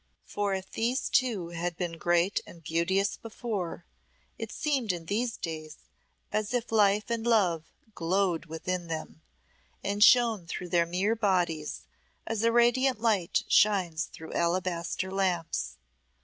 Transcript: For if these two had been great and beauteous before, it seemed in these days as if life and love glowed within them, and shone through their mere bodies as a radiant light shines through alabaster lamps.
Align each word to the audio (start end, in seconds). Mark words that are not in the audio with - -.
For 0.25 0.55
if 0.55 0.71
these 0.71 1.09
two 1.11 1.49
had 1.49 1.77
been 1.77 1.99
great 1.99 2.41
and 2.47 2.63
beauteous 2.63 3.17
before, 3.17 3.85
it 4.39 4.51
seemed 4.51 4.91
in 4.91 5.05
these 5.05 5.37
days 5.37 5.77
as 6.31 6.55
if 6.55 6.71
life 6.71 7.11
and 7.11 7.23
love 7.23 7.65
glowed 7.93 8.47
within 8.47 8.87
them, 8.87 9.21
and 9.83 10.03
shone 10.03 10.47
through 10.47 10.69
their 10.69 10.87
mere 10.87 11.15
bodies 11.15 11.85
as 12.25 12.41
a 12.41 12.51
radiant 12.51 12.99
light 12.99 13.43
shines 13.47 14.05
through 14.05 14.33
alabaster 14.33 15.11
lamps. 15.11 15.77